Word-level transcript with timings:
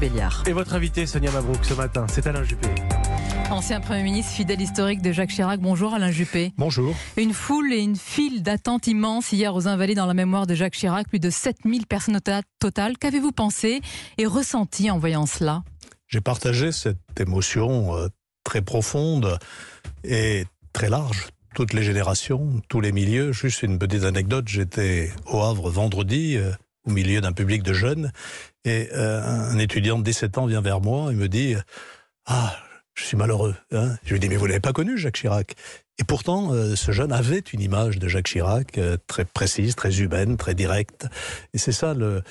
Béliard. 0.00 0.42
Et 0.46 0.52
votre 0.52 0.74
invité, 0.74 1.06
Sonia 1.06 1.30
Mabrouk, 1.30 1.64
ce 1.64 1.74
matin, 1.74 2.06
c'est 2.08 2.26
Alain 2.26 2.42
Juppé. 2.42 2.68
Ancien 3.50 3.80
Premier 3.80 4.02
ministre, 4.02 4.32
fidèle 4.32 4.60
historique 4.60 5.00
de 5.02 5.12
Jacques 5.12 5.30
Chirac. 5.30 5.60
Bonjour 5.60 5.94
Alain 5.94 6.10
Juppé. 6.10 6.52
Bonjour. 6.58 6.94
Une 7.16 7.32
foule 7.32 7.72
et 7.72 7.78
une 7.78 7.94
file 7.94 8.42
d'attente 8.42 8.88
immense 8.88 9.30
hier 9.32 9.54
aux 9.54 9.68
Invalides 9.68 9.96
dans 9.96 10.06
la 10.06 10.14
mémoire 10.14 10.46
de 10.46 10.54
Jacques 10.54 10.74
Chirac. 10.74 11.08
Plus 11.08 11.20
de 11.20 11.30
7000 11.30 11.86
personnes 11.86 12.16
au 12.16 12.40
total. 12.58 12.98
Qu'avez-vous 12.98 13.30
pensé 13.30 13.80
et 14.18 14.26
ressenti 14.26 14.90
en 14.90 14.98
voyant 14.98 15.26
cela? 15.26 15.62
J'ai 16.08 16.20
partagé 16.20 16.72
cette 16.72 17.20
émotion 17.20 17.96
euh, 17.96 18.08
très 18.42 18.62
profonde 18.62 19.38
et 20.02 20.44
très 20.72 20.88
large. 20.88 21.28
Toutes 21.54 21.72
les 21.72 21.84
générations, 21.84 22.60
tous 22.68 22.80
les 22.80 22.90
milieux. 22.90 23.30
Juste 23.30 23.62
une 23.62 23.78
petite 23.78 24.02
anecdote, 24.02 24.48
j'étais 24.48 25.12
au 25.26 25.40
Havre 25.40 25.70
vendredi. 25.70 26.36
Au 26.86 26.90
milieu 26.90 27.20
d'un 27.20 27.32
public 27.32 27.62
de 27.62 27.72
jeunes. 27.72 28.12
Et 28.64 28.88
euh, 28.92 29.22
un 29.22 29.58
étudiant 29.58 29.98
de 29.98 30.04
17 30.04 30.38
ans 30.38 30.46
vient 30.46 30.60
vers 30.60 30.80
moi 30.80 31.12
et 31.12 31.14
me 31.14 31.28
dit 31.28 31.54
Ah, 32.26 32.56
je 32.94 33.04
suis 33.04 33.16
malheureux. 33.16 33.54
Hein. 33.72 33.96
je 34.04 34.12
lui 34.12 34.20
dis 34.20 34.28
Mais 34.28 34.36
vous 34.36 34.46
n'avez 34.46 34.60
pas 34.60 34.72
connu 34.72 34.98
Jacques 34.98 35.16
Chirac? 35.16 35.54
Et 35.98 36.04
pourtant, 36.04 36.52
euh, 36.52 36.74
ce 36.74 36.90
jeune 36.90 37.12
avait 37.12 37.38
une 37.52 37.60
image 37.60 37.98
de 37.98 38.08
Jacques 38.08 38.26
Chirac 38.26 38.78
euh, 38.78 38.96
très 39.06 39.24
précise, 39.24 39.76
très 39.76 40.00
humaine, 40.00 40.36
très 40.36 40.54
directe. 40.54 41.06
Et 41.52 41.58
c'est 41.58 41.72
ça 41.72 41.94
le, 41.94 42.22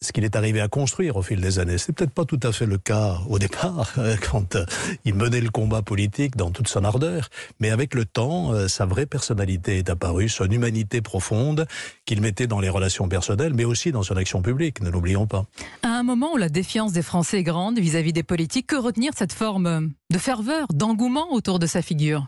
ce 0.00 0.12
qu'il 0.12 0.24
est 0.24 0.36
arrivé 0.36 0.60
à 0.60 0.68
construire 0.68 1.16
au 1.16 1.22
fil 1.22 1.40
des 1.40 1.58
années. 1.58 1.78
C'est 1.78 1.92
peut-être 1.92 2.12
pas 2.12 2.24
tout 2.24 2.40
à 2.42 2.52
fait 2.52 2.66
le 2.66 2.78
cas 2.78 3.18
au 3.28 3.38
départ, 3.38 3.92
quand 4.30 4.56
euh, 4.56 4.64
il 5.04 5.14
menait 5.14 5.40
le 5.40 5.50
combat 5.50 5.82
politique 5.82 6.36
dans 6.36 6.50
toute 6.50 6.68
son 6.68 6.84
ardeur, 6.84 7.28
mais 7.60 7.70
avec 7.70 7.94
le 7.94 8.04
temps, 8.04 8.52
euh, 8.52 8.68
sa 8.68 8.86
vraie 8.86 9.06
personnalité 9.06 9.78
est 9.78 9.90
apparue, 9.90 10.28
son 10.28 10.46
humanité 10.46 11.00
profonde 11.00 11.66
qu'il 12.04 12.20
mettait 12.20 12.46
dans 12.46 12.60
les 12.60 12.68
relations 12.68 13.08
personnelles, 13.08 13.54
mais 13.54 13.64
aussi 13.64 13.92
dans 13.92 14.02
son 14.02 14.16
action 14.16 14.42
publique, 14.42 14.80
ne 14.80 14.90
l'oublions 14.90 15.26
pas. 15.26 15.46
À 15.82 15.88
un 15.88 16.02
moment 16.02 16.34
où 16.34 16.36
la 16.36 16.48
défiance 16.48 16.92
des 16.92 17.02
Français 17.02 17.38
est 17.38 17.42
grande 17.42 17.78
vis-à-vis 17.78 18.10
-vis 18.10 18.14
des 18.14 18.22
politiques, 18.22 18.66
que 18.66 18.76
retenir 18.76 19.12
cette 19.16 19.32
forme 19.32 19.92
de 20.10 20.18
ferveur, 20.18 20.66
d'engouement 20.72 21.32
autour 21.32 21.58
de 21.58 21.66
sa 21.66 21.82
figure? 21.82 22.26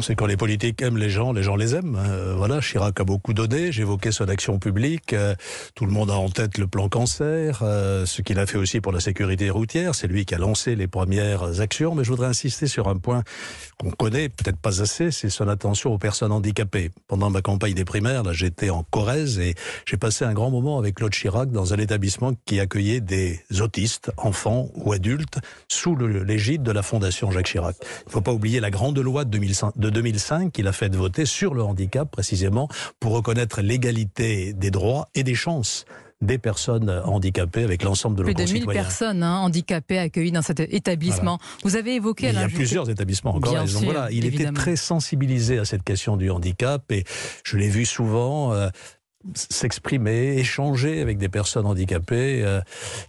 C'est 0.00 0.14
quand 0.14 0.24
les 0.24 0.38
politiques 0.38 0.80
aiment 0.80 0.96
les 0.96 1.10
gens, 1.10 1.34
les 1.34 1.42
gens 1.42 1.56
les 1.56 1.74
aiment. 1.74 1.98
Euh, 1.98 2.34
voilà, 2.34 2.60
Chirac 2.60 2.98
a 2.98 3.04
beaucoup 3.04 3.34
donné. 3.34 3.70
J'évoquais 3.70 4.12
son 4.12 4.30
action 4.30 4.58
publique. 4.58 5.12
Euh, 5.12 5.34
tout 5.74 5.84
le 5.84 5.92
monde 5.92 6.10
a 6.10 6.14
en 6.14 6.30
tête 6.30 6.56
le 6.56 6.66
plan 6.66 6.88
cancer, 6.88 7.58
euh, 7.60 8.06
ce 8.06 8.22
qu'il 8.22 8.38
a 8.38 8.46
fait 8.46 8.56
aussi 8.56 8.80
pour 8.80 8.92
la 8.92 9.00
sécurité 9.00 9.50
routière. 9.50 9.94
C'est 9.94 10.06
lui 10.06 10.24
qui 10.24 10.34
a 10.34 10.38
lancé 10.38 10.74
les 10.74 10.86
premières 10.86 11.60
actions. 11.60 11.94
Mais 11.94 12.02
je 12.02 12.08
voudrais 12.08 12.28
insister 12.28 12.66
sur 12.66 12.88
un 12.88 12.96
point 12.96 13.24
qu'on 13.78 13.90
connaît 13.90 14.30
peut-être 14.30 14.56
pas 14.56 14.80
assez, 14.80 15.10
c'est 15.10 15.28
son 15.28 15.48
attention 15.48 15.92
aux 15.92 15.98
personnes 15.98 16.32
handicapées. 16.32 16.90
Pendant 17.06 17.28
ma 17.28 17.42
campagne 17.42 17.74
des 17.74 17.84
primaires, 17.84 18.22
là, 18.22 18.32
j'étais 18.32 18.70
en 18.70 18.84
Corrèze 18.84 19.38
et 19.38 19.54
j'ai 19.84 19.98
passé 19.98 20.24
un 20.24 20.32
grand 20.32 20.50
moment 20.50 20.78
avec 20.78 20.94
Claude 20.94 21.12
Chirac 21.12 21.50
dans 21.50 21.74
un 21.74 21.78
établissement 21.78 22.32
qui 22.46 22.58
accueillait 22.58 23.02
des 23.02 23.40
autistes, 23.60 24.12
enfants 24.16 24.70
ou 24.76 24.94
adultes, 24.94 25.40
sous 25.68 25.94
l'égide 25.94 26.62
de 26.62 26.72
la 26.72 26.82
Fondation 26.82 27.30
Jacques 27.30 27.48
Chirac. 27.48 27.76
Il 27.80 28.06
ne 28.06 28.12
faut 28.12 28.22
pas 28.22 28.32
oublier 28.32 28.60
la 28.60 28.70
grande 28.70 28.98
loi 28.98 29.26
de 29.26 29.30
2005 29.30 29.73
de 29.76 29.90
2005 29.90 30.52
qu'il 30.52 30.66
a 30.68 30.72
fait 30.72 30.94
voter 30.94 31.26
sur 31.26 31.54
le 31.54 31.62
handicap 31.62 32.10
précisément 32.10 32.68
pour 33.00 33.12
reconnaître 33.12 33.60
l'égalité 33.60 34.52
des 34.52 34.70
droits 34.70 35.08
et 35.14 35.22
des 35.22 35.34
chances 35.34 35.84
des 36.20 36.38
personnes 36.38 36.90
handicapées 37.04 37.64
avec 37.64 37.82
l'ensemble 37.82 38.16
de 38.16 38.22
nos 38.22 38.32
concitoyens. 38.32 38.52
Plus 38.52 38.66
de 38.66 38.72
1000 38.72 38.82
personnes 38.82 39.22
hein, 39.22 39.38
handicapées 39.38 39.98
accueillies 39.98 40.32
dans 40.32 40.42
cet 40.42 40.60
établissement. 40.60 41.38
Vous 41.64 41.76
avez 41.76 41.96
évoqué... 41.96 42.28
il 42.28 42.34
y 42.34 42.38
a 42.38 42.48
plusieurs 42.48 42.88
établissements 42.88 43.34
encore. 43.34 43.52
Bien 43.52 43.66
sûr, 43.66 43.80
voilà, 43.80 44.10
il 44.10 44.24
était 44.24 44.50
très 44.52 44.76
sensibilisé 44.76 45.58
à 45.58 45.64
cette 45.64 45.82
question 45.82 46.16
du 46.16 46.30
handicap 46.30 46.90
et 46.90 47.04
je 47.44 47.56
l'ai 47.56 47.68
vu 47.68 47.84
souvent 47.84 48.52
euh, 48.52 48.68
s'exprimer, 49.34 50.38
échanger 50.38 51.00
avec 51.00 51.18
des 51.18 51.28
personnes 51.28 51.66
handicapées 51.66 52.42
euh, 52.44 52.60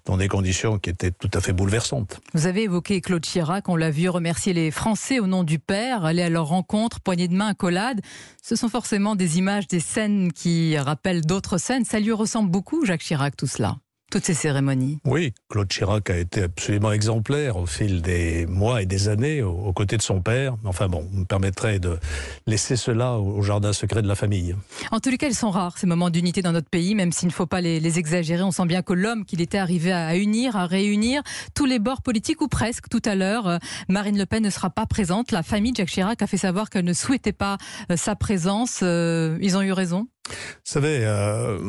dans 0.06 0.18
des 0.18 0.28
conditions 0.28 0.80
qui 0.80 0.90
étaient 0.90 1.12
tout 1.12 1.30
à 1.34 1.42
fait 1.42 1.54
bouleversantes. 1.54 2.20
Vous 2.34 2.48
avez 2.48 2.64
évoqué 2.64 3.02
Claude 3.02 3.24
Chirac, 3.24 3.68
on 3.70 3.76
l'a 3.76 3.92
vu 3.92 4.10
remercier 4.10 4.54
les 4.54 4.72
Français 4.72 5.20
au 5.20 5.28
nom 5.28 5.44
du 5.44 5.60
Père, 5.60 6.06
aller 6.06 6.22
à 6.22 6.30
leur 6.30 6.48
rencontre, 6.48 7.00
poignée 7.00 7.28
de 7.28 7.36
main, 7.36 7.50
accolade. 7.50 8.02
Ce 8.42 8.56
sont 8.56 8.70
forcément 8.70 9.16
des 9.16 9.38
images, 9.38 9.68
des 9.68 9.80
scènes 9.80 10.32
qui 10.32 10.78
rappellent 10.78 11.26
d'autres 11.26 11.58
scènes. 11.58 11.86
Ça 11.86 12.00
lui 12.00 12.12
ressemble 12.12 12.50
beaucoup, 12.50 12.86
Jacques 12.86 13.02
Chirac, 13.02 13.36
tout 13.36 13.48
cela 13.48 13.78
toutes 14.12 14.26
ces 14.26 14.34
cérémonies. 14.34 15.00
Oui, 15.06 15.34
Claude 15.50 15.68
Chirac 15.68 16.10
a 16.10 16.18
été 16.18 16.44
absolument 16.44 16.92
exemplaire 16.92 17.58
au 17.58 17.66
fil 17.66 18.02
des 18.02 18.46
mois 18.46 18.82
et 18.82 18.86
des 18.86 19.10
années 19.10 19.42
aux 19.42 19.74
côtés 19.74 19.98
de 19.98 20.02
son 20.02 20.22
père. 20.22 20.56
Enfin 20.64 20.88
bon, 20.88 21.08
on 21.14 21.20
me 21.20 21.26
permettrait 21.26 21.80
de 21.80 21.98
laisser 22.48 22.76
cela 22.76 23.14
au 23.14 23.42
jardin 23.42 23.74
secret 23.74 24.02
de 24.02 24.08
la 24.08 24.16
famille. 24.16 24.56
En 24.92 25.00
tous 25.00 25.10
les 25.10 25.18
cas, 25.18 25.28
ils 25.28 25.36
sont 25.36 25.50
rares, 25.50 25.78
ces 25.78 25.88
moments 25.88 26.10
d'unité 26.10 26.42
dans 26.42 26.52
notre 26.52 26.70
pays, 26.70 26.96
même 26.96 27.12
s'il 27.12 27.28
ne 27.28 27.34
faut 27.34 27.46
pas 27.46 27.62
les, 27.62 28.00
exagérer. 28.00 28.44
On 28.44 28.52
sent 28.52 28.66
bien 28.66 28.82
que 28.82 28.94
l'homme 28.94 29.26
qu'il 29.26 29.42
était 29.42 29.58
arrivé 29.58 29.92
à 29.92 30.18
unir, 30.18 30.56
à 30.56 30.66
réunir 30.66 31.22
tous 31.54 31.66
les 31.66 31.80
bords 31.80 32.02
politiques, 32.02 32.42
ou 32.42 32.48
presque 32.48 32.90
tout 32.90 33.02
à 33.06 33.16
l'heure, 33.16 33.48
euh, 33.48 33.58
Marine 33.90 34.18
Le 34.18 34.26
Pen 34.26 34.44
ne 34.44 34.50
sera 34.50 34.70
pas 34.70 34.86
présente. 34.86 35.32
La 35.32 35.44
famille 35.44 35.72
de 35.72 35.78
Jacques 35.78 35.90
Chirac 35.90 36.22
a 36.22 36.28
fait 36.28 36.38
savoir 36.38 36.70
qu'elle 36.70 36.86
ne 36.86 36.94
souhaitait 36.94 37.34
pas 37.34 37.58
euh, 37.92 37.98
sa 37.98 38.16
présence. 38.16 38.80
Euh, 38.84 39.38
ils 39.42 39.58
ont 39.58 39.62
eu 39.62 39.72
raison? 39.72 40.08
Vous 40.28 40.36
savez, 40.64 41.00
euh, 41.04 41.60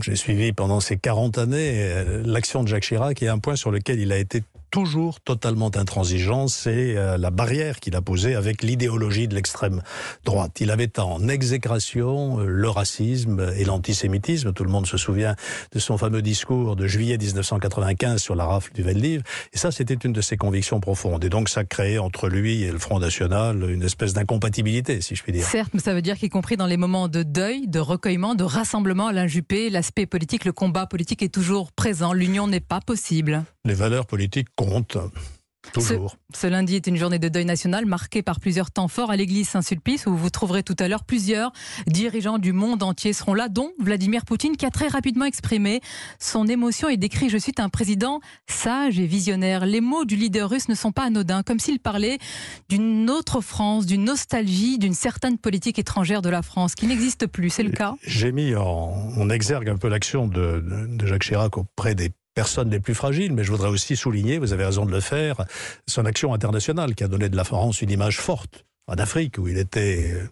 j'ai 0.00 0.16
suivi 0.16 0.52
pendant 0.52 0.80
ces 0.80 0.96
40 0.96 1.38
années 1.38 1.82
euh, 1.82 2.22
l'action 2.24 2.62
de 2.62 2.68
Jacques 2.68 2.84
Chirac 2.84 3.22
et 3.22 3.28
un 3.28 3.38
point 3.38 3.56
sur 3.56 3.70
lequel 3.70 4.00
il 4.00 4.12
a 4.12 4.18
été 4.18 4.42
toujours 4.76 5.22
totalement 5.22 5.70
intransigeant, 5.74 6.48
c'est 6.48 6.98
euh, 6.98 7.16
la 7.16 7.30
barrière 7.30 7.80
qu'il 7.80 7.96
a 7.96 8.02
posée 8.02 8.34
avec 8.34 8.62
l'idéologie 8.62 9.26
de 9.26 9.34
l'extrême 9.34 9.80
droite. 10.26 10.60
Il 10.60 10.70
avait 10.70 11.00
en 11.00 11.28
exécration 11.28 12.40
le 12.40 12.68
racisme 12.68 13.54
et 13.56 13.64
l'antisémitisme. 13.64 14.52
Tout 14.52 14.64
le 14.64 14.70
monde 14.70 14.86
se 14.86 14.98
souvient 14.98 15.34
de 15.72 15.78
son 15.78 15.96
fameux 15.96 16.20
discours 16.20 16.76
de 16.76 16.86
juillet 16.86 17.16
1995 17.16 18.20
sur 18.20 18.34
la 18.34 18.44
rafle 18.44 18.70
du 18.74 18.82
Veldiv. 18.82 19.22
Et 19.54 19.56
ça, 19.56 19.70
c'était 19.70 19.94
une 19.94 20.12
de 20.12 20.20
ses 20.20 20.36
convictions 20.36 20.78
profondes. 20.78 21.24
Et 21.24 21.30
donc, 21.30 21.48
ça 21.48 21.64
créait 21.64 21.96
entre 21.96 22.28
lui 22.28 22.62
et 22.62 22.70
le 22.70 22.78
Front 22.78 22.98
National 22.98 23.70
une 23.70 23.82
espèce 23.82 24.12
d'incompatibilité, 24.12 25.00
si 25.00 25.14
je 25.14 25.22
puis 25.22 25.32
dire. 25.32 25.42
Certes, 25.42 25.70
mais 25.72 25.80
ça 25.80 25.94
veut 25.94 26.02
dire 26.02 26.18
qu'y 26.18 26.28
compris 26.28 26.58
dans 26.58 26.66
les 26.66 26.76
moments 26.76 27.08
de 27.08 27.22
deuil, 27.22 27.66
de 27.66 27.80
recueillement, 27.80 28.34
de 28.34 28.44
rassemblement, 28.44 29.06
Alain 29.06 29.26
Juppé, 29.26 29.70
l'aspect 29.70 30.04
politique, 30.04 30.44
le 30.44 30.52
combat 30.52 30.84
politique 30.84 31.22
est 31.22 31.32
toujours 31.32 31.72
présent. 31.72 32.12
L'union 32.12 32.46
n'est 32.46 32.60
pas 32.60 32.82
possible. 32.82 33.42
Les 33.66 33.74
valeurs 33.74 34.06
politiques 34.06 34.46
comptent. 34.54 34.96
Toujours. 35.72 36.16
Ce, 36.32 36.46
lundi 36.46 36.76
est 36.76 36.86
une 36.86 36.94
journée 36.94 37.18
de 37.18 37.28
deuil 37.28 37.44
national 37.44 37.84
marquée 37.84 38.22
par 38.22 38.38
plusieurs 38.38 38.70
temps 38.70 38.86
forts 38.86 39.10
à 39.10 39.16
l'église 39.16 39.48
Saint-Sulpice 39.48 40.06
où 40.06 40.16
vous 40.16 40.30
trouverez 40.30 40.62
tout 40.62 40.76
à 40.78 40.86
l'heure 40.86 41.02
plusieurs 41.02 41.52
dirigeants 41.88 42.38
du 42.38 42.52
monde 42.52 42.84
entier 42.84 43.12
seront 43.12 43.34
là, 43.34 43.48
dont 43.48 43.72
Vladimir 43.80 44.24
Poutine 44.24 44.56
qui 44.56 44.66
a 44.66 44.70
très 44.70 44.86
rapidement 44.86 45.24
exprimé 45.24 45.80
son 46.20 46.46
émotion 46.46 46.88
et 46.88 46.96
décrit, 46.96 47.28
je 47.28 47.38
cite, 47.38 47.58
un 47.58 47.68
président 47.68 48.20
sage 48.46 49.00
et 49.00 49.06
visionnaire. 49.06 49.66
Les 49.66 49.80
mots 49.80 50.04
du 50.04 50.14
leader 50.14 50.48
russe 50.48 50.68
ne 50.68 50.76
sont 50.76 50.92
pas 50.92 51.02
anodins, 51.02 51.42
comme 51.42 51.58
s'il 51.58 51.80
parlait 51.80 52.18
d'une 52.68 53.10
autre 53.10 53.40
France, 53.40 53.84
d'une 53.84 54.04
nostalgie, 54.04 54.78
d'une 54.78 54.94
certaine 54.94 55.38
politique 55.38 55.80
étrangère 55.80 56.22
de 56.22 56.30
la 56.30 56.42
France 56.42 56.76
qui 56.76 56.86
n'existe 56.86 57.26
plus. 57.26 57.50
C'est 57.50 57.64
le 57.64 57.72
cas? 57.72 57.96
J'ai 58.04 58.30
mis 58.30 58.54
en, 58.54 59.28
exergue 59.28 59.68
un 59.68 59.76
peu 59.76 59.88
l'action 59.88 60.28
de, 60.28 60.62
de 60.88 61.06
Jacques 61.06 61.24
Chirac 61.24 61.58
auprès 61.58 61.96
des 61.96 62.12
personnes 62.36 62.70
les 62.70 62.80
plus 62.80 62.94
fragiles, 62.94 63.32
mais 63.32 63.42
je 63.42 63.50
voudrais 63.50 63.70
aussi 63.70 63.96
souligner, 63.96 64.38
vous 64.38 64.52
avez 64.52 64.66
raison 64.66 64.84
de 64.84 64.92
le 64.92 65.00
faire, 65.00 65.44
son 65.88 66.04
action 66.04 66.34
internationale 66.34 66.94
qui 66.94 67.02
a 67.02 67.08
donné 67.08 67.30
de 67.30 67.36
la 67.36 67.44
France 67.44 67.80
une 67.80 67.90
image 67.90 68.20
forte 68.20 68.66
en 68.86 68.94
Afrique 68.94 69.38
où 69.38 69.48
il 69.48 69.56
était 69.56 70.12
euh, 70.12 70.28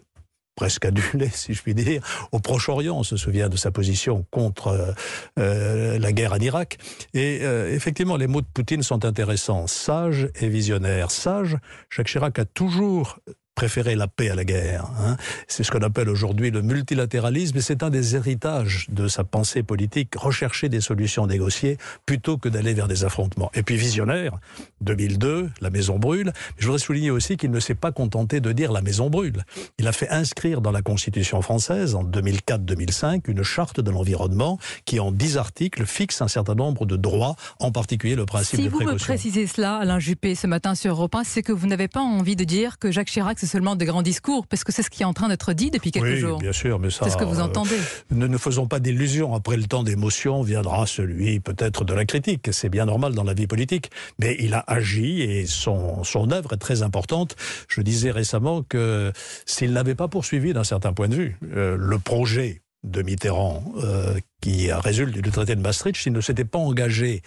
presque 0.55 0.85
adulé, 0.85 1.29
si 1.33 1.55
je 1.55 1.61
puis 1.63 1.73
dire, 1.73 2.03
au 2.31 2.39
Proche-Orient. 2.39 2.95
On 2.95 3.03
se 3.03 3.17
souvient 3.17 3.49
de 3.49 3.57
sa 3.57 3.71
position 3.71 4.23
contre 4.29 4.67
euh, 4.67 4.91
euh, 5.39 5.99
la 5.99 6.11
guerre 6.13 6.33
en 6.33 6.37
Irak. 6.37 6.77
Et 7.15 7.41
effectivement, 7.41 8.17
les 8.17 8.27
mots 8.27 8.41
de 8.41 8.47
Poutine 8.53 8.83
sont 8.83 9.03
intéressants. 9.03 9.65
Sage 9.65 10.29
et 10.39 10.47
visionnaire. 10.47 11.09
Sage, 11.09 11.57
Jacques 11.89 12.07
Chirac 12.07 12.37
a 12.37 12.45
toujours 12.45 13.19
préférer 13.55 13.95
la 13.95 14.07
paix 14.07 14.29
à 14.29 14.35
la 14.35 14.43
guerre. 14.43 14.85
Hein. 14.99 15.17
C'est 15.47 15.63
ce 15.63 15.71
qu'on 15.71 15.81
appelle 15.81 16.09
aujourd'hui 16.09 16.51
le 16.51 16.61
multilatéralisme 16.61 17.57
et 17.57 17.61
c'est 17.61 17.83
un 17.83 17.89
des 17.89 18.15
héritages 18.15 18.87
de 18.89 19.07
sa 19.07 19.23
pensée 19.23 19.63
politique, 19.63 20.13
rechercher 20.15 20.69
des 20.69 20.81
solutions 20.81 21.25
négociées 21.25 21.77
plutôt 22.05 22.37
que 22.37 22.49
d'aller 22.49 22.73
vers 22.73 22.87
des 22.87 23.05
affrontements. 23.05 23.49
Et 23.53 23.63
puis 23.63 23.77
visionnaire, 23.77 24.37
2002, 24.81 25.49
la 25.61 25.69
maison 25.69 25.97
brûle. 25.97 26.33
Je 26.57 26.65
voudrais 26.65 26.79
souligner 26.79 27.11
aussi 27.11 27.37
qu'il 27.37 27.51
ne 27.51 27.59
s'est 27.59 27.75
pas 27.75 27.91
contenté 27.91 28.41
de 28.41 28.51
dire 28.51 28.71
la 28.71 28.81
maison 28.81 29.09
brûle. 29.09 29.43
Il 29.79 29.87
a 29.87 29.93
fait 29.93 30.09
inscrire 30.09 30.61
dans 30.61 30.71
la 30.71 30.81
Constitution 30.81 31.41
française 31.41 31.95
en 31.95 32.03
2004-2005 32.03 33.21
une 33.27 33.43
charte 33.43 33.79
de 33.79 33.89
l'environnement 33.89 34.59
qui 34.83 34.99
en 34.99 35.11
dix 35.11 35.37
articles 35.37 35.85
fixe 35.85 36.21
un 36.21 36.27
certain 36.27 36.55
nombre 36.55 36.85
de 36.85 36.97
droits, 36.97 37.35
en 37.59 37.71
particulier 37.71 38.15
le 38.15 38.25
principe 38.25 38.59
de 38.59 38.69
précaution. 38.69 38.79
Si 38.79 38.85
vous 38.85 38.93
me 38.93 38.99
précisez 38.99 39.47
cela, 39.47 39.77
Alain 39.77 39.99
Juppé, 39.99 40.35
ce 40.35 40.47
matin 40.47 40.75
sur 40.75 40.91
Europe 40.91 41.15
1, 41.15 41.23
c'est 41.23 41.41
que 41.41 41.53
vous 41.53 41.67
n'avez 41.67 41.87
pas 41.87 42.01
envie 42.01 42.35
de 42.35 42.43
dire 42.43 42.79
que 42.79 42.91
Jacques 42.91 43.07
Chirac 43.07 43.39
seulement 43.45 43.75
de 43.75 43.85
grands 43.85 44.01
discours, 44.01 44.47
parce 44.47 44.63
que 44.63 44.71
c'est 44.71 44.83
ce 44.83 44.89
qui 44.89 45.03
est 45.03 45.05
en 45.05 45.13
train 45.13 45.27
d'être 45.27 45.53
dit 45.53 45.71
depuis 45.71 45.91
quelques 45.91 46.05
oui, 46.05 46.17
jours. 46.17 46.39
bien 46.39 46.51
sûr, 46.51 46.79
mais 46.79 46.89
ça. 46.89 47.05
C'est 47.05 47.11
ce 47.11 47.17
que 47.17 47.23
vous 47.23 47.39
entendez. 47.39 47.77
ne 48.11 48.27
nous 48.27 48.37
faisons 48.37 48.67
pas 48.67 48.79
d'illusions. 48.79 49.33
Après 49.33 49.57
le 49.57 49.65
temps 49.65 49.83
d'émotion 49.83 50.41
viendra 50.41 50.85
celui 50.85 51.39
peut-être 51.39 51.85
de 51.85 51.93
la 51.93 52.05
critique. 52.05 52.49
C'est 52.51 52.69
bien 52.69 52.85
normal 52.85 53.13
dans 53.13 53.23
la 53.23 53.33
vie 53.33 53.47
politique. 53.47 53.91
Mais 54.19 54.35
il 54.39 54.53
a 54.53 54.63
agi 54.67 55.21
et 55.21 55.45
son, 55.45 56.03
son 56.03 56.31
œuvre 56.31 56.53
est 56.53 56.57
très 56.57 56.81
importante. 56.81 57.35
Je 57.67 57.81
disais 57.81 58.11
récemment 58.11 58.63
que 58.63 59.11
s'il 59.45 59.73
n'avait 59.73 59.95
pas 59.95 60.07
poursuivi 60.07 60.53
d'un 60.53 60.63
certain 60.63 60.93
point 60.93 61.07
de 61.07 61.15
vue 61.15 61.37
euh, 61.55 61.75
le 61.79 61.99
projet 61.99 62.61
de 62.85 63.01
Mitterrand 63.01 63.63
euh, 63.77 64.13
qui 64.41 64.71
résulte 64.71 65.17
du 65.17 65.31
traité 65.31 65.55
de 65.55 65.61
Maastricht, 65.61 65.99
s'il 65.99 66.13
ne 66.13 66.21
s'était 66.21 66.45
pas 66.45 66.59
engagé 66.59 67.21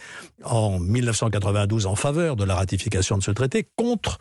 en 0.44 0.79
1992 0.79 1.87
en 1.87 1.97
faveur 1.97 2.37
de 2.37 2.44
la 2.44 2.55
ratification 2.55 3.19
de 3.19 3.23
ce 3.23 3.32
traité 3.32 3.67
contre 3.76 4.19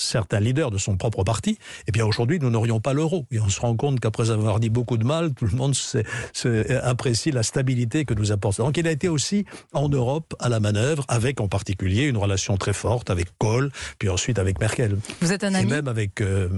certains 0.00 0.40
leaders 0.40 0.70
de 0.70 0.78
son 0.78 0.96
propre 0.96 1.22
parti, 1.24 1.58
eh 1.86 1.92
bien 1.92 2.04
aujourd'hui, 2.06 2.38
nous 2.40 2.50
n'aurions 2.50 2.80
pas 2.80 2.92
l'euro. 2.92 3.26
Et 3.30 3.40
on 3.40 3.48
se 3.48 3.60
rend 3.60 3.76
compte 3.76 4.00
qu'après 4.00 4.30
avoir 4.30 4.60
dit 4.60 4.70
beaucoup 4.70 4.96
de 4.96 5.04
mal, 5.04 5.32
tout 5.34 5.46
le 5.46 5.56
monde 5.56 5.74
apprécie 6.82 7.30
la 7.30 7.42
stabilité 7.42 8.04
que 8.04 8.14
nous 8.14 8.32
apporte. 8.32 8.58
Donc 8.58 8.76
il 8.76 8.86
a 8.86 8.90
été 8.90 9.08
aussi 9.08 9.44
en 9.72 9.88
Europe 9.88 10.34
à 10.38 10.48
la 10.48 10.60
manœuvre, 10.60 11.04
avec 11.08 11.40
en 11.40 11.48
particulier 11.48 12.04
une 12.04 12.16
relation 12.16 12.56
très 12.56 12.72
forte 12.72 13.10
avec 13.10 13.28
Kohl, 13.38 13.70
puis 13.98 14.08
ensuite 14.08 14.38
avec 14.38 14.60
Merkel. 14.60 14.96
Vous 15.20 15.32
êtes 15.32 15.44
un 15.44 15.54
ami 15.54 15.68
Et 15.68 15.70
même 15.74 15.88
avec 15.88 16.20
euh, 16.20 16.48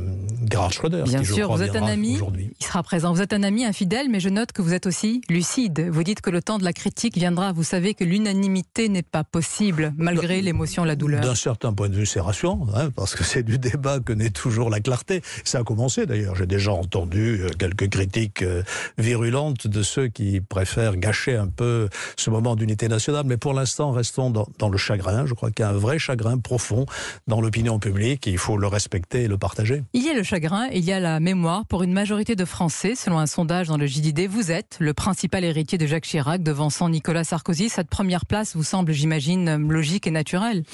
Gerhard 0.50 0.72
Schröder, 0.72 1.02
Bien 1.04 1.20
qui 1.20 1.24
je 1.26 1.34
sûr, 1.34 1.44
crois 1.44 1.56
vous 1.56 1.62
êtes 1.62 1.76
un 1.76 1.84
ami. 1.86 2.14
aujourd'hui. 2.16 2.50
Il 2.60 2.66
sera 2.66 2.82
présent. 2.82 3.12
Vous 3.12 3.20
êtes 3.22 3.32
un 3.32 3.42
ami 3.42 3.64
infidèle, 3.64 4.08
mais 4.10 4.20
je 4.20 4.28
note 4.28 4.52
que 4.52 4.62
vous 4.62 4.72
êtes 4.74 4.86
aussi 4.86 5.20
lucide. 5.28 5.88
Vous 5.90 6.02
dites 6.02 6.20
que 6.20 6.30
le 6.30 6.42
temps 6.42 6.58
de 6.58 6.64
la 6.64 6.72
critique 6.72 7.16
viendra. 7.16 7.52
Vous 7.52 7.62
savez 7.64 7.94
que 7.94 8.04
l'unanimité 8.04 8.88
n'est 8.88 9.02
pas 9.02 9.24
possible, 9.24 9.92
malgré 9.96 10.40
l'émotion, 10.42 10.84
la 10.84 10.96
douleur. 10.96 11.20
D'un 11.22 11.34
certain 11.34 11.72
point 11.72 11.88
de 11.88 11.94
vue, 11.94 12.06
c'est 12.06 12.20
rassurant, 12.20 12.66
hein, 12.74 12.90
parce 12.90 13.14
que 13.14 13.24
c'est 13.32 13.42
du 13.42 13.58
débat 13.58 13.98
que 13.98 14.12
naît 14.12 14.28
toujours 14.28 14.68
la 14.68 14.80
clarté. 14.80 15.22
Ça 15.44 15.60
a 15.60 15.64
commencé 15.64 16.04
d'ailleurs. 16.04 16.36
J'ai 16.36 16.44
déjà 16.44 16.72
entendu 16.72 17.40
euh, 17.40 17.48
quelques 17.58 17.88
critiques 17.88 18.42
euh, 18.42 18.62
virulentes 18.98 19.66
de 19.66 19.82
ceux 19.82 20.08
qui 20.08 20.42
préfèrent 20.42 20.98
gâcher 20.98 21.36
un 21.36 21.46
peu 21.46 21.88
ce 22.18 22.28
moment 22.28 22.56
d'unité 22.56 22.88
nationale. 22.88 23.24
Mais 23.24 23.38
pour 23.38 23.54
l'instant, 23.54 23.90
restons 23.92 24.28
dans, 24.28 24.46
dans 24.58 24.68
le 24.68 24.76
chagrin. 24.76 25.24
Je 25.24 25.32
crois 25.32 25.50
qu'il 25.50 25.64
y 25.64 25.66
a 25.66 25.70
un 25.70 25.78
vrai 25.78 25.98
chagrin 25.98 26.36
profond 26.36 26.84
dans 27.26 27.40
l'opinion 27.40 27.78
publique. 27.78 28.26
Et 28.26 28.32
il 28.32 28.38
faut 28.38 28.58
le 28.58 28.66
respecter 28.66 29.22
et 29.22 29.28
le 29.28 29.38
partager. 29.38 29.82
Il 29.94 30.04
y 30.04 30.10
a 30.10 30.14
le 30.14 30.24
chagrin 30.24 30.68
et 30.70 30.76
il 30.76 30.84
y 30.84 30.92
a 30.92 31.00
la 31.00 31.18
mémoire. 31.18 31.64
Pour 31.64 31.84
une 31.84 31.94
majorité 31.94 32.36
de 32.36 32.44
Français, 32.44 32.94
selon 32.94 33.18
un 33.18 33.26
sondage 33.26 33.68
dans 33.68 33.78
le 33.78 33.86
JDD, 33.86 34.26
vous 34.28 34.50
êtes 34.50 34.76
le 34.78 34.92
principal 34.92 35.42
héritier 35.42 35.78
de 35.78 35.86
Jacques 35.86 36.04
Chirac, 36.04 36.42
devançant 36.42 36.90
Nicolas 36.90 37.24
Sarkozy. 37.24 37.70
Cette 37.70 37.88
première 37.88 38.26
place 38.26 38.54
vous 38.56 38.62
semble, 38.62 38.92
j'imagine, 38.92 39.56
logique 39.70 40.06
et 40.06 40.10
naturelle. 40.10 40.64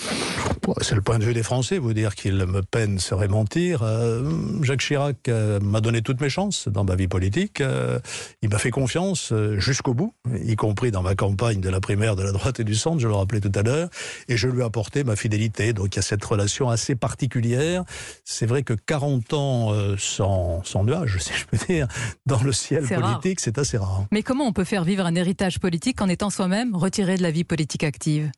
C'est 0.81 0.95
le 0.95 1.03
point 1.03 1.19
de 1.19 1.25
vue 1.25 1.35
des 1.35 1.43
Français. 1.43 1.79
Vous 1.79 1.93
dire 1.93 2.15
qu'ils 2.15 2.38
me 2.47 2.63
peine 2.63 2.99
serait 2.99 3.29
mentir. 3.29 3.83
Euh, 3.83 4.23
Jacques 4.63 4.81
Chirac 4.81 5.29
euh, 5.29 5.61
m'a 5.61 5.81
donné 5.81 6.03
toutes 6.03 6.21
mes 6.21 6.29
chances 6.29 6.69
dans 6.69 6.85
ma 6.85 6.95
vie 6.95 7.09
politique. 7.09 7.61
Euh, 7.61 7.99
il 8.43 8.49
m'a 8.49 8.59
fait 8.59 8.71
confiance 8.71 9.33
jusqu'au 9.57 9.95
bout, 9.95 10.15
y 10.45 10.57
compris 10.57 10.91
dans 10.91 11.03
ma 11.03 11.15
campagne 11.15 11.61
de 11.61 11.69
la 11.69 11.81
primaire 11.81 12.17
de 12.17 12.23
la 12.23 12.33
droite 12.33 12.61
et 12.61 12.65
du 12.65 12.75
centre, 12.75 12.99
je 12.99 13.09
le 13.09 13.15
rappelais 13.15 13.41
tout 13.41 13.53
à 13.55 13.63
l'heure, 13.63 13.89
et 14.29 14.37
je 14.37 14.49
lui 14.49 14.61
ai 14.61 14.65
apporté 14.65 15.05
ma 15.05 15.17
fidélité. 15.17 15.73
Donc 15.73 15.95
il 15.95 15.97
y 15.97 15.99
a 15.99 16.03
cette 16.03 16.25
relation 16.25 16.69
assez 16.69 16.95
particulière. 16.95 17.85
C'est 18.25 18.47
vrai 18.47 18.63
que 18.63 18.75
40 18.75 19.33
ans 19.35 19.73
sans, 19.99 20.63
sans 20.65 20.85
nuages, 20.85 21.19
si 21.21 21.33
je 21.35 21.47
peux 21.47 21.59
dire, 21.67 21.89
dans 22.27 22.43
le 22.43 22.53
ciel 22.53 22.87
politique, 22.87 23.41
c'est 23.41 23.59
assez 23.59 23.79
rare. 23.79 24.05
Mais 24.13 24.23
comment 24.23 24.47
on 24.47 24.53
peut 24.53 24.65
faire 24.65 24.85
vivre 24.85 25.05
un 25.05 25.15
héritage 25.15 25.59
politique 25.59 26.01
en 26.01 26.09
étant 26.09 26.31
soi-même 26.31 26.75
retiré 26.75 27.17
de 27.17 27.23
la 27.23 27.31
vie 27.31 27.45
politique 27.45 27.85
active? 27.85 28.31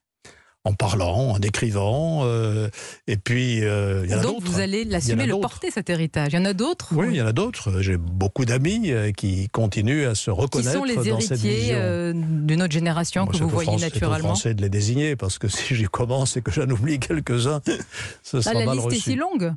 En 0.64 0.74
parlant, 0.74 1.30
en 1.30 1.38
écrivant, 1.38 2.20
euh, 2.24 2.68
et 3.06 3.16
puis 3.16 3.64
euh, 3.64 4.02
il 4.04 4.10
y 4.10 4.14
en 4.14 4.18
a 4.18 4.20
Donc 4.20 4.40
d'autres. 4.40 4.52
vous 4.52 4.60
allez 4.60 4.82
Il 4.82 4.88
y 4.88 4.90
en 4.90 4.92
l'assumer, 4.92 5.24
le 5.26 5.40
porter 5.40 5.70
cet 5.70 5.88
héritage. 5.88 6.34
Il 6.34 6.36
y 6.36 6.38
en 6.38 6.44
a 6.44 6.52
d'autres 6.52 6.88
Oui, 6.92 7.06
il 7.12 7.16
y 7.16 7.22
en 7.22 7.26
a 7.26 7.32
d'autres. 7.32 7.80
J'ai 7.80 7.96
beaucoup 7.96 8.44
d'amis 8.44 8.90
euh, 8.92 9.10
qui 9.10 9.48
continuent 9.48 10.06
à 10.06 10.14
se 10.14 10.24
qui 10.24 10.30
reconnaître 10.30 10.72
sont 10.72 10.84
les 10.84 10.96
dans 10.96 11.02
héritiers 11.02 11.70
euh, 11.72 12.12
d'une 12.14 12.60
autre 12.60 12.74
génération 12.74 13.24
Bon, 13.24 13.30
que 13.30 13.38
c'est 13.38 13.42
vous 13.42 13.48
voyez 13.48 13.70
c'est 13.70 13.76
aux 13.76 13.80
naturellement 13.80 14.28
Français 14.28 14.52
de 14.52 14.60
les 14.60 14.68
désigner, 14.68 15.16
parce 15.16 15.38
que 15.38 15.48
si 15.48 15.74
j'y 15.74 15.84
commence 15.86 16.36
et 16.36 16.42
que 16.42 16.50
j'en 16.50 16.68
oublie 16.68 17.00
quelques-uns, 17.00 17.62
ce 18.22 18.36
Ah, 18.36 18.42
sera 18.42 18.54
La 18.58 18.66
mal 18.66 18.74
liste 18.76 18.86
est 18.88 18.90
reçu. 18.96 19.00
si 19.00 19.16
longue. 19.16 19.54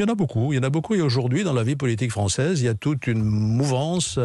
Il 0.00 0.04
y 0.04 0.06
en 0.06 0.12
a 0.12 0.16
beaucoup, 0.16 0.54
il 0.54 0.56
y 0.56 0.58
en 0.58 0.62
a 0.62 0.70
beaucoup. 0.70 0.94
Et 0.94 1.02
aujourd'hui, 1.02 1.44
dans 1.44 1.52
la 1.52 1.62
vie 1.62 1.76
politique 1.76 2.10
française, 2.10 2.62
il 2.62 2.64
y 2.64 2.68
a 2.68 2.74
toute 2.74 3.06
une 3.06 3.22
mouvance 3.22 4.18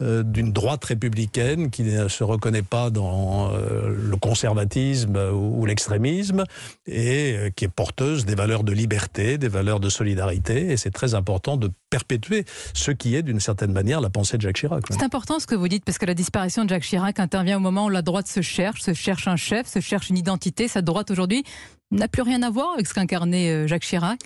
euh, 0.00 0.22
d'une 0.22 0.54
droite 0.54 0.82
républicaine 0.86 1.68
qui 1.68 1.82
ne 1.82 2.08
se 2.08 2.24
reconnaît 2.24 2.62
pas 2.62 2.88
dans 2.88 3.52
euh, 3.52 3.94
le 3.94 4.16
conservatisme 4.16 5.18
ou, 5.34 5.66
l'extrémisme 5.66 6.44
et 6.86 7.34
euh, 7.36 7.50
qui 7.54 7.66
est 7.66 7.68
porteuse 7.68 8.24
des 8.24 8.34
valeurs 8.34 8.64
de 8.64 8.72
liberté, 8.72 9.36
des 9.36 9.48
valeurs 9.48 9.80
de 9.80 9.90
solidarité. 9.90 10.72
Et 10.72 10.78
c'est 10.78 10.92
très 10.92 11.14
important 11.14 11.58
de 11.58 11.70
perpétuer 11.90 12.46
ce 12.72 12.90
qui 12.90 13.14
est, 13.14 13.22
d'une 13.22 13.40
certaine 13.40 13.72
manière, 13.72 14.00
la 14.00 14.08
pensée 14.08 14.38
de 14.38 14.42
Jacques 14.42 14.56
Chirac. 14.56 14.84
C'est 14.88 15.02
important 15.02 15.40
ce 15.40 15.46
que 15.46 15.54
vous 15.54 15.68
dites 15.68 15.84
parce 15.84 15.98
que 15.98 16.06
la 16.06 16.14
disparition 16.14 16.64
de 16.64 16.70
Jacques 16.70 16.84
Chirac 16.84 17.20
intervient 17.20 17.58
au 17.58 17.60
moment 17.60 17.84
où 17.84 17.90
la 17.90 18.00
droite 18.00 18.28
se 18.28 18.40
cherche, 18.40 18.80
se 18.80 18.94
cherche 18.94 19.28
un 19.28 19.36
chef, 19.36 19.66
se 19.66 19.80
cherche 19.80 20.08
une 20.08 20.16
identité. 20.16 20.68
Cette 20.68 20.86
droite 20.86 21.10
aujourd'hui 21.10 21.44
n'a 21.90 22.08
plus 22.08 22.22
rien 22.22 22.42
à 22.42 22.48
voir 22.48 22.72
avec 22.72 22.86
ce 22.86 22.94
qu'incarnait 22.94 23.68
Jacques 23.68 23.82
Chirac. 23.82 24.20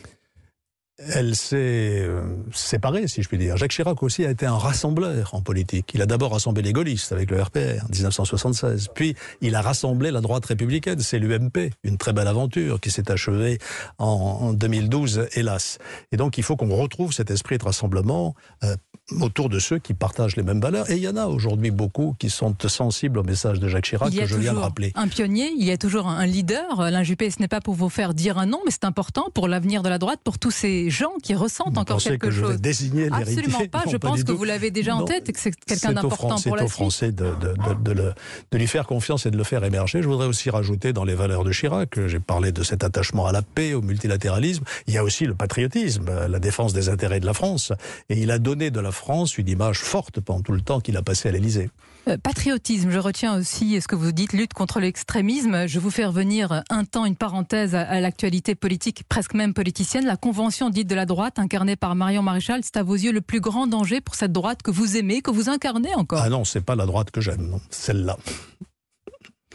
Elle 0.98 1.34
s'est 1.34 2.00
euh, 2.00 2.22
séparée, 2.52 3.08
si 3.08 3.22
je 3.22 3.28
puis 3.28 3.38
dire. 3.38 3.56
Jacques 3.56 3.72
Chirac 3.72 4.02
aussi 4.02 4.26
a 4.26 4.30
été 4.30 4.44
un 4.44 4.58
rassembleur 4.58 5.34
en 5.34 5.40
politique. 5.40 5.90
Il 5.94 6.02
a 6.02 6.06
d'abord 6.06 6.32
rassemblé 6.32 6.62
les 6.62 6.72
gaullistes 6.72 7.12
avec 7.12 7.30
le 7.30 7.40
RPR 7.40 7.84
en 7.84 7.88
1976. 7.88 8.88
Puis 8.94 9.16
il 9.40 9.54
a 9.54 9.62
rassemblé 9.62 10.10
la 10.10 10.20
droite 10.20 10.44
républicaine, 10.44 11.00
c'est 11.00 11.18
l'UMP. 11.18 11.70
Une 11.82 11.96
très 11.96 12.12
belle 12.12 12.28
aventure 12.28 12.78
qui 12.78 12.90
s'est 12.90 13.10
achevée 13.10 13.58
en, 13.98 14.06
en 14.06 14.52
2012, 14.52 15.28
hélas. 15.34 15.78
Et 16.12 16.16
donc 16.18 16.36
il 16.36 16.44
faut 16.44 16.56
qu'on 16.56 16.74
retrouve 16.76 17.12
cet 17.12 17.30
esprit 17.30 17.56
de 17.56 17.64
rassemblement 17.64 18.34
euh, 18.62 18.76
autour 19.20 19.48
de 19.48 19.58
ceux 19.58 19.78
qui 19.78 19.94
partagent 19.94 20.36
les 20.36 20.42
mêmes 20.42 20.60
valeurs. 20.60 20.90
Et 20.90 20.94
il 20.96 21.02
y 21.02 21.08
en 21.08 21.16
a 21.16 21.26
aujourd'hui 21.26 21.70
beaucoup 21.70 22.14
qui 22.18 22.30
sont 22.30 22.54
sensibles 22.66 23.18
au 23.18 23.22
message 23.22 23.58
de 23.60 23.68
Jacques 23.68 23.84
Chirac 23.84 24.12
que 24.12 24.26
je 24.26 24.36
viens 24.36 24.54
de 24.54 24.58
rappeler. 24.58 24.92
un 24.94 25.08
pionnier, 25.08 25.50
il 25.58 25.64
y 25.64 25.70
a 25.70 25.76
toujours 25.78 26.06
un 26.08 26.26
leader. 26.26 26.80
Alain 26.80 27.02
Juppé, 27.02 27.30
ce 27.30 27.40
n'est 27.40 27.48
pas 27.48 27.60
pour 27.60 27.74
vous 27.74 27.88
faire 27.88 28.14
dire 28.14 28.38
un 28.38 28.46
nom, 28.46 28.60
mais 28.64 28.70
c'est 28.70 28.84
important 28.84 29.26
pour 29.34 29.48
l'avenir 29.48 29.82
de 29.82 29.88
la 29.88 29.98
droite, 29.98 30.20
pour 30.24 30.38
tous 30.38 30.50
ces 30.50 30.90
gens 30.90 31.12
qui 31.22 31.34
ressentent 31.34 31.74
Vous 31.74 31.80
encore 31.80 31.98
quelque 31.98 32.26
que 32.26 32.30
je 32.30 32.40
chose. 32.40 32.52
vais 32.52 32.58
désigner 32.58 33.08
Absolument 33.12 33.66
pas. 33.70 33.82
Non, 33.86 33.90
Je 33.92 33.96
pense 33.96 34.18
du 34.18 34.24
que 34.24 34.32
vous 34.32 34.44
l'avez 34.44 34.70
déjà 34.70 34.94
en 34.96 35.04
tête 35.04 35.28
et 35.28 35.32
que 35.32 35.40
c'est 35.40 35.52
quelqu'un 35.54 35.92
d'important 35.92 36.36
pour 36.40 36.56
la 36.56 36.62
C'est 36.62 36.66
aux. 36.66 36.68
Français 36.68 37.12
de, 37.12 37.26
de- 37.40 37.54
de- 37.84 37.92
le- 37.92 38.12
de 38.50 38.58
lui 38.58 38.66
faire 38.66 38.86
confiance 38.86 39.26
et 39.26 39.30
de 39.30 39.36
le 39.36 39.44
faire 39.44 39.64
émerger. 39.64 40.02
Je 40.02 40.08
voudrais 40.08 40.26
aussi 40.26 40.50
rajouter 40.50 40.92
dans 40.92 41.04
les 41.04 41.14
valeurs 41.14 41.44
de 41.44 41.52
Chirac, 41.52 41.98
j'ai 42.08 42.20
parlé 42.20 42.52
de 42.52 42.62
cet 42.62 42.84
attachement 42.84 43.26
à 43.26 43.32
la 43.32 43.42
paix, 43.42 43.74
au 43.74 43.82
multilatéralisme, 43.82 44.64
il 44.86 44.94
y 44.94 44.98
a 44.98 45.04
aussi 45.04 45.24
le 45.26 45.34
patriotisme, 45.34 46.06
la 46.28 46.38
défense 46.38 46.72
des 46.72 46.88
intérêts 46.88 47.20
de 47.20 47.26
la 47.26 47.34
France. 47.34 47.72
Et 48.08 48.20
il 48.20 48.30
a 48.30 48.38
donné 48.38 48.70
de 48.70 48.80
la 48.80 48.90
France 48.92 49.01
une 49.38 49.48
image 49.48 49.78
forte 49.78 50.20
pendant 50.20 50.42
tout 50.42 50.52
le 50.52 50.60
temps 50.60 50.80
qu'il 50.80 50.96
a 50.96 51.02
passé 51.02 51.28
à 51.28 51.32
l'Élysée. 51.32 51.70
Euh, 52.08 52.16
Patriotisme, 52.18 52.90
je 52.90 52.98
retiens 52.98 53.36
aussi 53.38 53.80
ce 53.80 53.86
que 53.88 53.94
vous 53.94 54.12
dites, 54.12 54.32
lutte 54.32 54.52
contre 54.54 54.80
l'extrémisme. 54.80 55.66
Je 55.68 55.78
vous 55.78 55.90
fais 55.90 56.04
revenir 56.04 56.62
un 56.70 56.84
temps, 56.84 57.04
une 57.04 57.16
parenthèse 57.16 57.74
à, 57.74 57.82
à 57.82 58.00
l'actualité 58.00 58.54
politique, 58.54 59.04
presque 59.08 59.34
même 59.34 59.54
politicienne. 59.54 60.04
La 60.06 60.16
convention 60.16 60.68
dite 60.70 60.88
de 60.88 60.94
la 60.94 61.06
droite, 61.06 61.38
incarnée 61.38 61.76
par 61.76 61.94
Marion 61.94 62.22
Maréchal, 62.22 62.60
c'est 62.64 62.76
à 62.76 62.82
vos 62.82 62.94
yeux 62.94 63.12
le 63.12 63.20
plus 63.20 63.40
grand 63.40 63.66
danger 63.66 64.00
pour 64.00 64.14
cette 64.16 64.32
droite 64.32 64.62
que 64.62 64.70
vous 64.70 64.96
aimez, 64.96 65.20
que 65.22 65.30
vous 65.30 65.48
incarnez 65.48 65.94
encore. 65.94 66.20
Ah 66.22 66.28
non, 66.28 66.44
c'est 66.44 66.60
pas 66.64 66.74
la 66.76 66.86
droite 66.86 67.10
que 67.10 67.20
j'aime, 67.20 67.58
celle-là. 67.70 68.16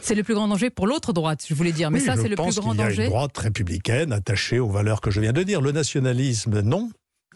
C'est 0.00 0.14
le 0.14 0.22
plus 0.22 0.34
grand 0.34 0.46
danger 0.48 0.70
pour 0.70 0.86
l'autre 0.86 1.12
droite, 1.12 1.44
je 1.48 1.54
voulais 1.54 1.72
dire. 1.72 1.90
Mais 1.90 1.98
Oui, 1.98 2.04
ça, 2.06 2.14
je 2.14 2.22
c'est 2.22 2.28
le 2.28 2.36
plus 2.36 2.54
grand 2.60 2.70
qu'il 2.70 2.80
y 2.80 2.82
a 2.82 2.88
danger. 2.88 3.04
une 3.04 3.10
droite 3.10 3.36
républicaine 3.36 4.12
attachée 4.12 4.60
aux 4.60 4.68
valeurs 4.68 5.00
que 5.00 5.10
je 5.10 5.20
viens 5.20 5.32
de 5.32 5.42
dire. 5.42 5.60
Le 5.60 5.72
nationalisme, 5.72 6.60
non. 6.60 6.88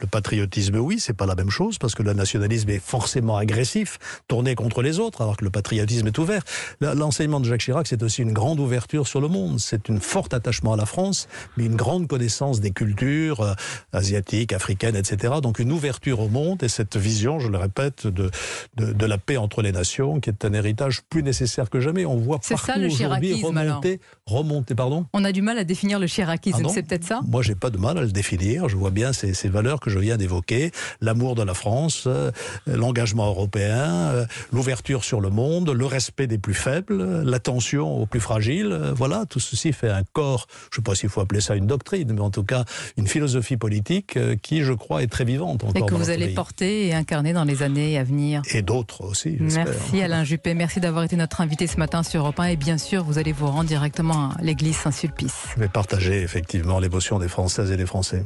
Le 0.02 0.08
patriotisme, 0.08 0.76
oui, 0.78 0.98
c'est 0.98 1.12
pas 1.12 1.26
la 1.26 1.36
même 1.36 1.50
chose 1.50 1.78
parce 1.78 1.94
que 1.94 2.02
le 2.02 2.12
nationalisme 2.12 2.68
est 2.70 2.80
forcément 2.80 3.36
agressif, 3.36 3.98
tourné 4.26 4.56
contre 4.56 4.82
les 4.82 4.98
autres, 4.98 5.22
alors 5.22 5.36
que 5.36 5.44
le 5.44 5.50
patriotisme 5.50 6.08
est 6.08 6.18
ouvert. 6.18 6.42
L'enseignement 6.80 7.38
de 7.38 7.44
Jacques 7.44 7.60
Chirac, 7.60 7.86
c'est 7.86 8.02
aussi 8.02 8.22
une 8.22 8.32
grande 8.32 8.58
ouverture 8.58 9.06
sur 9.06 9.20
le 9.20 9.28
monde. 9.28 9.60
C'est 9.60 9.90
un 9.90 10.00
fort 10.00 10.26
attachement 10.32 10.72
à 10.72 10.76
la 10.76 10.86
France, 10.86 11.28
mais 11.56 11.66
une 11.66 11.76
grande 11.76 12.08
connaissance 12.08 12.60
des 12.60 12.72
cultures 12.72 13.42
euh, 13.42 13.54
asiatiques, 13.92 14.52
africaines, 14.52 14.96
etc. 14.96 15.34
Donc 15.40 15.60
une 15.60 15.70
ouverture 15.70 16.18
au 16.18 16.28
monde 16.28 16.64
et 16.64 16.68
cette 16.68 16.96
vision, 16.96 17.38
je 17.38 17.48
le 17.48 17.58
répète, 17.58 18.08
de, 18.08 18.28
de, 18.76 18.92
de 18.92 19.06
la 19.06 19.18
paix 19.18 19.36
entre 19.36 19.62
les 19.62 19.70
nations, 19.70 20.18
qui 20.18 20.30
est 20.30 20.44
un 20.44 20.52
héritage 20.52 21.02
plus 21.08 21.22
nécessaire 21.22 21.70
que 21.70 21.78
jamais. 21.78 22.04
On 22.06 22.16
voit 22.16 22.40
partout 22.40 22.80
aujourd'hui 22.80 23.40
remonter, 23.40 24.00
remonter, 24.26 24.74
pardon? 24.74 25.06
On 25.12 25.22
a 25.22 25.30
du 25.30 25.42
mal 25.42 25.58
à 25.58 25.64
définir 25.64 26.00
le 26.00 26.08
chiracisme, 26.08 26.64
Ah 26.66 26.70
c'est 26.74 26.82
peut-être 26.82 27.04
ça? 27.04 27.20
Moi, 27.24 27.42
j'ai 27.42 27.54
pas 27.54 27.70
de 27.70 27.78
mal 27.78 27.98
à 27.98 28.00
le 28.02 28.10
définir. 28.10 28.68
Je 28.68 28.76
vois 28.76 28.90
bien 28.90 29.12
ces, 29.12 29.32
ces 29.32 29.48
valeurs 29.48 29.78
que 29.78 29.91
je 29.92 29.98
viens 29.98 30.16
d'évoquer 30.16 30.70
l'amour 31.00 31.34
de 31.34 31.42
la 31.42 31.54
France, 31.54 32.04
euh, 32.06 32.30
l'engagement 32.66 33.26
européen, 33.26 34.10
euh, 34.12 34.24
l'ouverture 34.52 35.04
sur 35.04 35.20
le 35.20 35.30
monde, 35.30 35.70
le 35.70 35.86
respect 35.86 36.26
des 36.26 36.38
plus 36.38 36.54
faibles, 36.54 37.22
l'attention 37.22 38.00
aux 38.00 38.06
plus 38.06 38.20
fragiles. 38.20 38.72
euh, 38.72 38.92
Voilà, 38.94 39.24
tout 39.28 39.40
ceci 39.40 39.72
fait 39.72 39.90
un 39.90 40.02
corps. 40.12 40.46
Je 40.72 40.76
ne 40.80 40.82
sais 40.82 40.82
pas 40.82 40.94
s'il 40.94 41.08
faut 41.08 41.20
appeler 41.20 41.40
ça 41.40 41.54
une 41.54 41.66
doctrine, 41.66 42.12
mais 42.12 42.20
en 42.20 42.30
tout 42.30 42.44
cas 42.44 42.64
une 42.96 43.06
philosophie 43.06 43.56
politique 43.56 44.18
qui, 44.42 44.62
je 44.62 44.72
crois, 44.72 45.02
est 45.02 45.06
très 45.08 45.24
vivante 45.24 45.62
encore 45.64 45.76
Et 45.76 45.86
que 45.88 45.94
vous 45.94 46.10
allez 46.10 46.26
pays. 46.26 46.34
porter 46.34 46.86
et 46.88 46.94
incarner 46.94 47.32
dans 47.32 47.44
les 47.44 47.62
années 47.62 47.98
à 47.98 48.04
venir. 48.04 48.42
Et 48.52 48.62
d'autres 48.62 49.02
aussi. 49.04 49.36
Merci 49.40 50.00
Alain 50.02 50.24
Juppé, 50.24 50.54
merci 50.54 50.80
d'avoir 50.80 51.04
été 51.04 51.16
notre 51.16 51.40
invité 51.40 51.66
ce 51.66 51.76
matin 51.76 52.02
sur 52.02 52.20
Europe 52.20 52.40
1 52.40 52.44
et 52.46 52.56
bien 52.56 52.78
sûr 52.78 53.04
vous 53.04 53.18
allez 53.18 53.32
vous 53.32 53.46
rendre 53.46 53.68
directement 53.68 54.30
à 54.30 54.42
l'église 54.42 54.76
Saint-Sulpice. 54.76 55.34
Je 55.54 55.60
vais 55.60 55.68
partager 55.68 56.22
effectivement 56.22 56.78
l'émotion 56.78 57.18
des 57.18 57.28
Françaises 57.28 57.70
et 57.70 57.76
des 57.76 57.86
Français. 57.86 58.22